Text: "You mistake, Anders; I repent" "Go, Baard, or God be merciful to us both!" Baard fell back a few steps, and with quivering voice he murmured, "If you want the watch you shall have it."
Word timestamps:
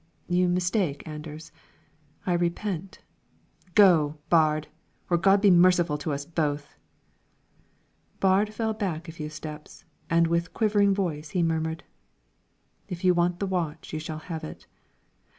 "You 0.27 0.47
mistake, 0.47 1.07
Anders; 1.07 1.51
I 2.25 2.33
repent" 2.33 3.03
"Go, 3.75 4.17
Baard, 4.31 4.67
or 5.11 5.17
God 5.19 5.41
be 5.41 5.51
merciful 5.51 5.95
to 5.99 6.11
us 6.11 6.25
both!" 6.25 6.75
Baard 8.19 8.51
fell 8.51 8.73
back 8.73 9.07
a 9.07 9.11
few 9.11 9.29
steps, 9.29 9.85
and 10.09 10.25
with 10.25 10.55
quivering 10.55 10.95
voice 10.95 11.29
he 11.37 11.43
murmured, 11.43 11.83
"If 12.87 13.03
you 13.03 13.13
want 13.13 13.39
the 13.39 13.45
watch 13.45 13.93
you 13.93 13.99
shall 13.99 14.17
have 14.25 14.43
it." 14.43 14.65